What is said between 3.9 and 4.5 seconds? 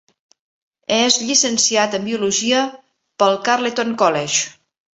College.